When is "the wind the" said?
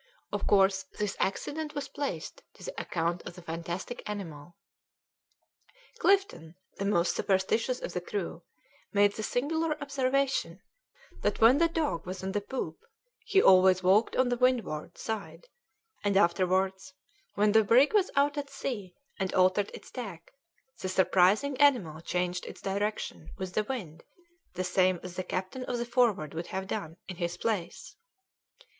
23.53-24.63